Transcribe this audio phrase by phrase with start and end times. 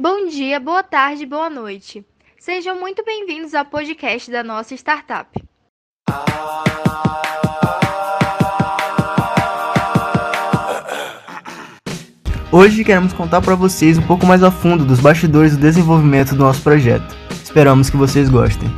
[0.00, 2.06] Bom dia, boa tarde, boa noite.
[2.38, 5.28] Sejam muito bem-vindos ao podcast da nossa startup.
[12.52, 16.44] Hoje queremos contar para vocês um pouco mais a fundo dos bastidores do desenvolvimento do
[16.44, 17.16] nosso projeto.
[17.42, 18.68] Esperamos que vocês gostem.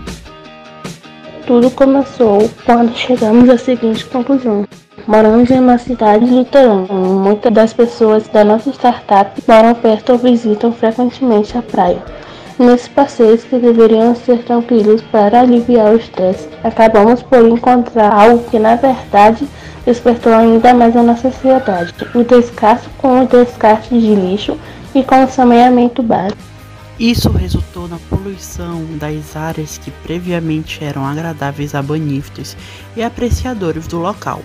[1.46, 4.66] Tudo começou quando chegamos à seguinte conclusão.
[5.11, 6.86] Moramos em uma cidade litorânea.
[6.95, 12.00] Muitas das pessoas da nossa startup moram perto ou visitam frequentemente a praia.
[12.56, 18.61] Nesses passeios que deveriam ser tranquilos para aliviar o estresse, acabamos por encontrar algo que
[18.61, 19.49] na verdade
[19.85, 24.57] despertou ainda mais a nossa sociedade: o descaso com o descarte de lixo
[24.94, 26.38] e com o saneamento básico.
[27.00, 32.56] Isso resultou na poluição das áreas que previamente eram agradáveis a banhistas
[32.97, 34.41] e apreciadores do local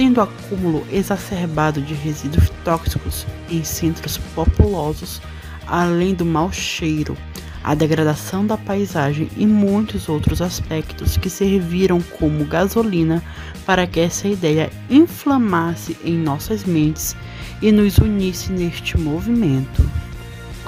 [0.00, 5.20] tendo acúmulo exacerbado de resíduos tóxicos em centros populosos,
[5.66, 7.14] além do mau cheiro,
[7.62, 13.22] a degradação da paisagem e muitos outros aspectos que serviram como gasolina
[13.66, 17.14] para que essa ideia inflamasse em nossas mentes
[17.60, 19.82] e nos unisse neste movimento.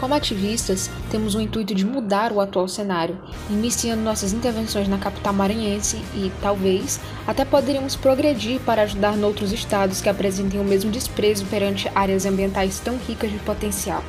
[0.02, 3.16] Como ativistas, temos o intuito de mudar o atual cenário,
[3.48, 10.00] iniciando nossas intervenções na capital maranhense e, talvez, até poderíamos progredir para ajudar noutros estados
[10.00, 14.02] que apresentem o mesmo desprezo perante áreas ambientais tão ricas de potencial.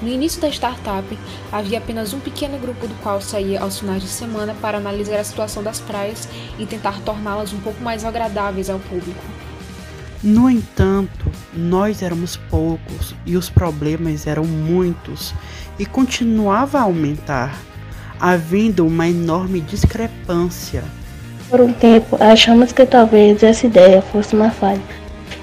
[0.00, 1.18] No início da startup,
[1.52, 5.24] havia apenas um pequeno grupo do qual saía aos finais de semana para analisar a
[5.24, 6.26] situação das praias
[6.58, 9.39] e tentar torná-las um pouco mais agradáveis ao público.
[10.22, 15.34] No entanto, nós éramos poucos e os problemas eram muitos
[15.78, 17.58] e continuava a aumentar,
[18.20, 20.84] havendo uma enorme discrepância.
[21.48, 24.80] Por um tempo, achamos que talvez essa ideia fosse uma falha,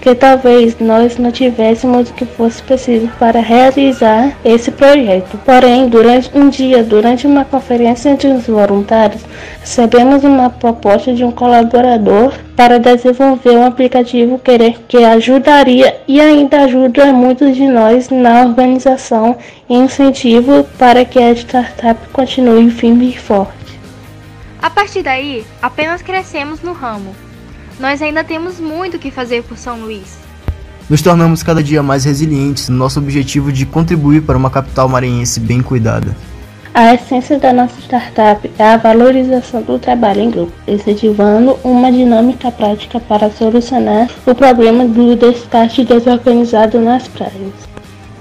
[0.08, 5.38] que talvez nós não tivéssemos o que fosse preciso para realizar esse projeto.
[5.44, 9.22] Porém, durante um dia, durante uma conferência entre os voluntários,
[9.60, 14.40] recebemos uma proposta de um colaborador para desenvolver um aplicativo
[14.88, 19.36] que ajudaria e ainda ajuda muitos de nós na organização
[19.70, 23.78] e incentivo para que a startup continue firme e forte.
[24.62, 27.27] A partir daí, apenas crescemos no ramo
[27.80, 30.17] nós ainda temos muito que fazer por São Luís.
[30.89, 35.39] Nos tornamos cada dia mais resilientes no nosso objetivo de contribuir para uma capital maranhense
[35.39, 36.16] bem cuidada.
[36.73, 42.52] A essência da nossa startup é a valorização do trabalho em grupo, incentivando uma dinâmica
[42.52, 47.54] prática para solucionar o problema do descarte desorganizado nas praias.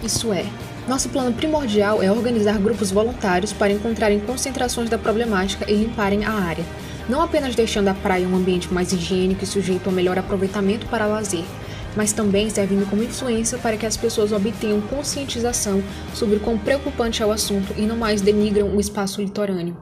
[0.03, 0.45] Isso é,
[0.89, 6.33] nosso plano primordial é organizar grupos voluntários para encontrarem concentrações da problemática e limparem a
[6.33, 6.65] área
[7.09, 11.06] não apenas deixando a praia um ambiente mais higiênico e sujeito a melhor aproveitamento para
[11.06, 11.44] lazer,
[11.97, 17.27] mas também servindo como influência para que as pessoas obtenham conscientização sobre quão preocupante é
[17.27, 19.77] o assunto e não mais denigram o espaço litorâneo.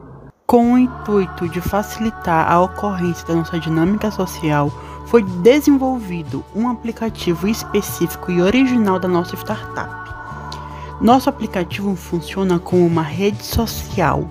[0.47, 4.71] Com o intuito de facilitar a ocorrência da nossa dinâmica social,
[5.07, 10.05] foi desenvolvido um aplicativo específico e original da nossa startup.
[11.01, 14.27] Nosso aplicativo funciona como uma rede social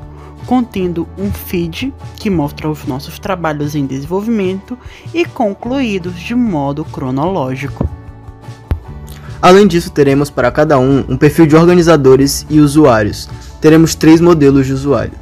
[0.46, 4.78] contendo um feed que mostra os nossos trabalhos em desenvolvimento
[5.12, 7.88] e concluídos de modo cronológico.
[9.40, 13.28] Além disso, teremos para cada um um perfil de organizadores e usuários.
[13.60, 15.12] Teremos três modelos de usuário.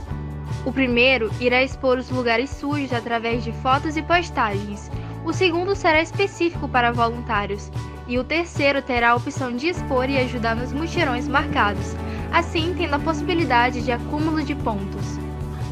[0.64, 4.90] O primeiro irá expor os lugares sujos através de fotos e postagens.
[5.24, 7.70] O segundo será específico para voluntários.
[8.06, 11.96] E o terceiro terá a opção de expor e ajudar nos mutirões marcados,
[12.32, 15.22] assim tendo a possibilidade de acúmulo de pontos.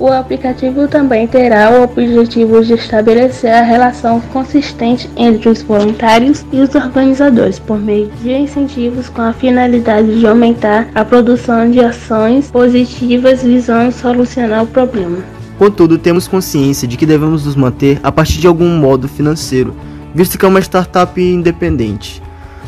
[0.01, 6.59] O aplicativo também terá o objetivo de estabelecer a relação consistente entre os voluntários e
[6.59, 12.51] os organizadores por meio de incentivos com a finalidade de aumentar a produção de ações
[12.51, 15.19] positivas visando solucionar o problema.
[15.59, 19.77] Contudo, temos consciência de que devemos nos manter a partir de algum modo financeiro,
[20.15, 22.23] visto que é uma startup independente.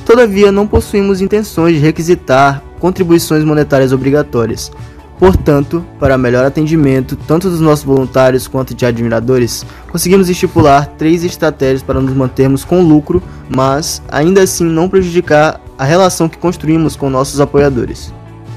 [0.05, 4.73] Todavia, não possuímos intenções de requisitar contribuições monetárias obrigatórias.
[5.17, 11.81] Portanto, para melhor atendimento tanto dos nossos voluntários quanto de admiradores, conseguimos estipular três estratégias
[11.81, 17.09] para nos mantermos com lucro, mas ainda assim não prejudicar a relação que construímos com
[17.09, 18.13] nossos apoiadores.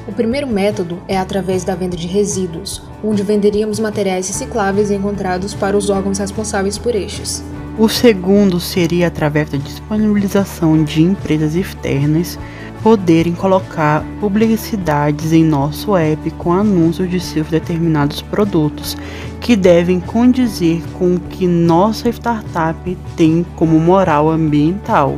[0.07, 5.77] O primeiro método é através da venda de resíduos, onde venderíamos materiais recicláveis encontrados para
[5.77, 7.43] os órgãos responsáveis por estes.
[7.77, 12.39] O segundo seria através da disponibilização de empresas externas
[12.85, 18.95] poderem colocar publicidades em nosso app com anúncios de seus determinados produtos,
[19.41, 25.17] que devem condizer com o que nossa startup tem como moral ambiental.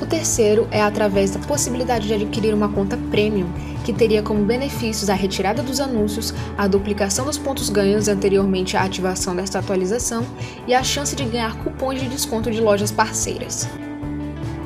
[0.00, 3.48] O terceiro é através da possibilidade de adquirir uma conta premium,
[3.84, 8.84] que teria como benefícios a retirada dos anúncios, a duplicação dos pontos ganhos anteriormente à
[8.84, 10.24] ativação desta atualização
[10.64, 13.68] e a chance de ganhar cupons de desconto de lojas parceiras.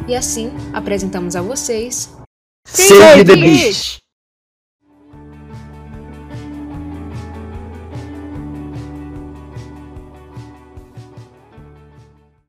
[0.07, 2.14] E assim, apresentamos a vocês
[2.67, 4.04] Save the Beast!